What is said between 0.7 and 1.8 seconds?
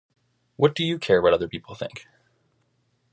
Do You Care What Other People